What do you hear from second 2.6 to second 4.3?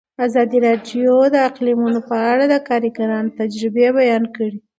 کارګرانو تجربې بیان